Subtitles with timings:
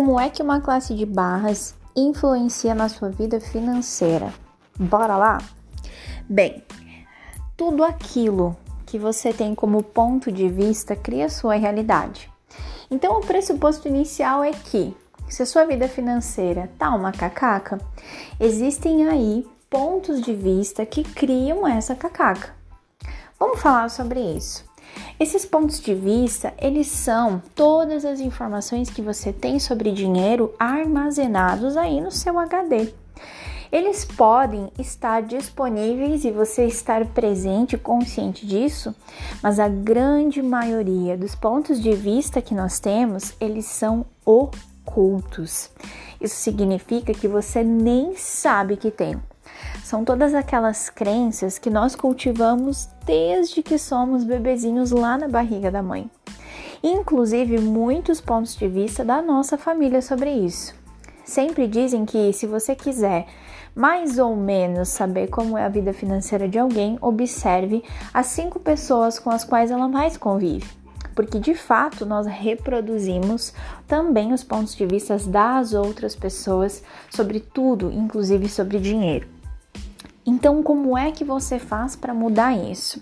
[0.00, 4.32] Como é que uma classe de barras influencia na sua vida financeira?
[4.78, 5.36] Bora lá?
[6.26, 6.64] Bem,
[7.54, 8.56] tudo aquilo
[8.86, 12.32] que você tem como ponto de vista cria sua realidade.
[12.90, 14.96] Então, o pressuposto inicial é que,
[15.28, 17.78] se a sua vida financeira tá uma cacaca,
[18.40, 22.54] existem aí pontos de vista que criam essa cacaca.
[23.38, 24.64] Vamos falar sobre isso.
[25.18, 31.76] Esses pontos de vista, eles são todas as informações que você tem sobre dinheiro armazenados
[31.76, 32.92] aí no seu HD.
[33.70, 38.94] Eles podem estar disponíveis e você estar presente, consciente disso,
[39.40, 45.70] mas a grande maioria dos pontos de vista que nós temos, eles são ocultos.
[46.20, 49.20] Isso significa que você nem sabe que tem.
[49.82, 55.82] São todas aquelas crenças que nós cultivamos desde que somos bebezinhos lá na barriga da
[55.82, 56.10] mãe.
[56.82, 60.74] Inclusive, muitos pontos de vista da nossa família sobre isso.
[61.24, 63.26] Sempre dizem que se você quiser
[63.74, 69.18] mais ou menos saber como é a vida financeira de alguém, observe as cinco pessoas
[69.18, 70.68] com as quais ela mais convive.
[71.14, 73.52] Porque de fato nós reproduzimos
[73.86, 79.39] também os pontos de vista das outras pessoas sobre tudo, inclusive sobre dinheiro.
[80.24, 83.00] Então, como é que você faz para mudar isso?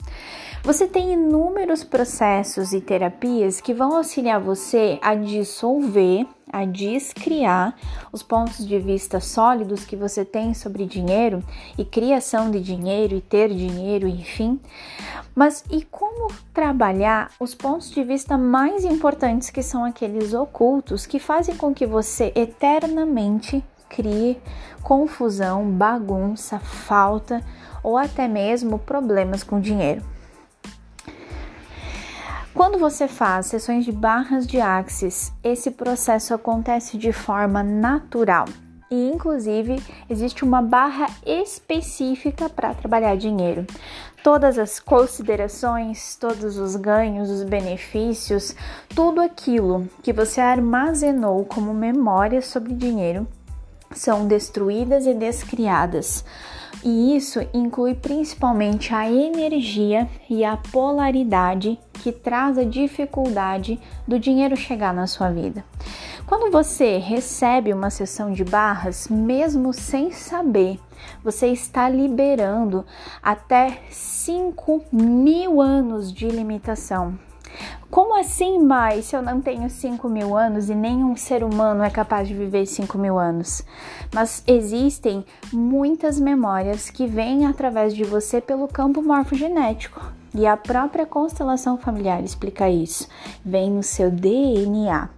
[0.63, 7.75] Você tem inúmeros processos e terapias que vão auxiliar você a dissolver, a descriar
[8.13, 11.43] os pontos de vista sólidos que você tem sobre dinheiro
[11.77, 14.61] e criação de dinheiro e ter dinheiro, enfim.
[15.35, 21.19] Mas e como trabalhar os pontos de vista mais importantes que são aqueles ocultos que
[21.19, 24.41] fazem com que você eternamente crie
[24.83, 27.43] confusão, bagunça, falta
[27.83, 30.03] ou até mesmo problemas com dinheiro.
[32.55, 38.47] Quando você faz sessões de barras de axis, esse processo acontece de forma natural.
[38.91, 43.67] E inclusive existe uma barra específica para trabalhar dinheiro.
[44.25, 48.57] Todas as considerações, todos os ganhos, os benefícios,
[48.89, 53.29] tudo aquilo que você armazenou como memória sobre dinheiro
[53.93, 56.25] são destruídas e descriadas.
[56.85, 64.57] E isso inclui principalmente a energia e a polaridade que traz a dificuldade do dinheiro
[64.57, 65.65] chegar na sua vida.
[66.27, 70.79] Quando você recebe uma sessão de barras, mesmo sem saber,
[71.25, 72.85] você está liberando
[73.23, 77.19] até 5 mil anos de limitação
[77.91, 81.89] como assim mais se eu não tenho 5 mil anos e nenhum ser humano é
[81.89, 83.63] capaz de viver 5 mil anos?
[84.15, 90.13] Mas existem muitas memórias que vêm através de você pelo campo morfogenético.
[90.35, 93.09] E a própria constelação familiar explica isso.
[93.43, 95.09] Vem no seu DNA.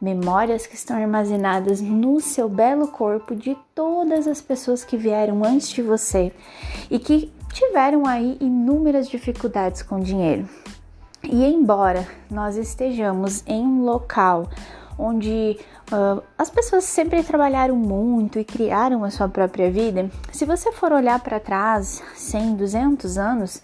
[0.00, 5.68] Memórias que estão armazenadas no seu belo corpo de todas as pessoas que vieram antes
[5.68, 6.32] de você
[6.90, 10.48] e que tiveram aí inúmeras dificuldades com dinheiro.
[11.28, 14.48] E embora nós estejamos em um local
[14.98, 15.58] onde
[15.92, 20.92] uh, as pessoas sempre trabalharam muito e criaram a sua própria vida, se você for
[20.92, 23.62] olhar para trás 100, 200 anos,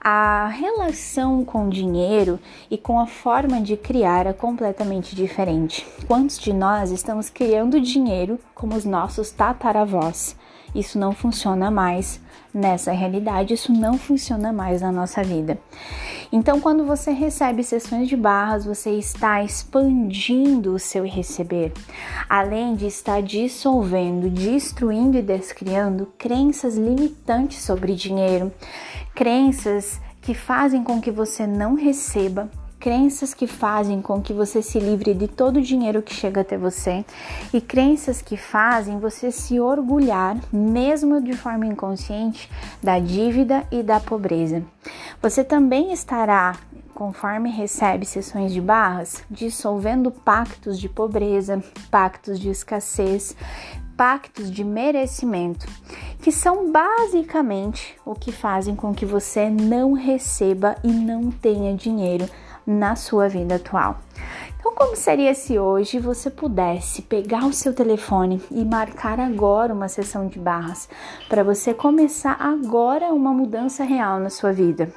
[0.00, 5.86] a relação com o dinheiro e com a forma de criar é completamente diferente.
[6.08, 10.34] Quantos de nós estamos criando dinheiro como os nossos tataravós?
[10.74, 12.20] Isso não funciona mais
[12.52, 15.58] nessa realidade, isso não funciona mais na nossa vida.
[16.34, 21.74] Então, quando você recebe sessões de barras, você está expandindo o seu receber,
[22.26, 28.50] além de estar dissolvendo, destruindo e descriando crenças limitantes sobre dinheiro,
[29.14, 32.48] crenças que fazem com que você não receba
[32.82, 36.58] crenças que fazem com que você se livre de todo o dinheiro que chega até
[36.58, 37.04] você
[37.54, 42.50] e crenças que fazem você se orgulhar, mesmo de forma inconsciente,
[42.82, 44.64] da dívida e da pobreza.
[45.22, 46.56] Você também estará
[46.92, 53.36] conforme recebe sessões de barras, dissolvendo pactos de pobreza, pactos de escassez,
[53.96, 55.64] pactos de merecimento,
[56.20, 62.28] que são basicamente o que fazem com que você não receba e não tenha dinheiro
[62.66, 64.00] na sua vida atual.
[64.58, 69.86] Então, como seria se hoje você pudesse pegar o seu telefone e marcar agora uma
[69.86, 70.88] sessão de barras
[71.28, 74.92] para você começar agora uma mudança real na sua vida?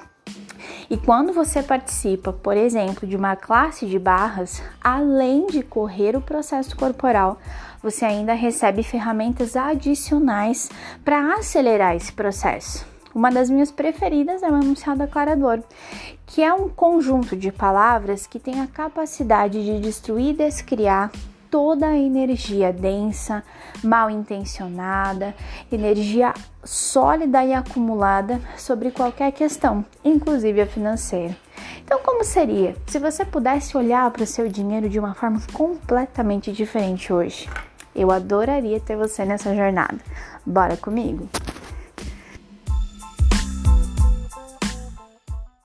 [0.89, 6.21] E quando você participa, por exemplo, de uma classe de barras, além de correr o
[6.21, 7.39] processo corporal,
[7.81, 10.69] você ainda recebe ferramentas adicionais
[11.03, 12.85] para acelerar esse processo.
[13.13, 15.63] Uma das minhas preferidas é o enunciado aclarador,
[16.25, 21.11] que é um conjunto de palavras que tem a capacidade de destruir descriar
[21.55, 23.41] toda a energia densa,
[23.81, 25.33] mal intencionada,
[25.71, 26.33] energia
[26.65, 31.33] sólida e acumulada sobre qualquer questão, inclusive a financeira.
[31.81, 36.51] Então, como seria se você pudesse olhar para o seu dinheiro de uma forma completamente
[36.51, 37.49] diferente hoje?
[37.95, 39.95] Eu adoraria ter você nessa jornada.
[40.45, 41.29] Bora comigo?